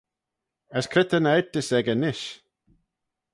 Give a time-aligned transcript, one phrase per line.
[0.77, 2.27] As cre ta'n eiyrtys echey nish?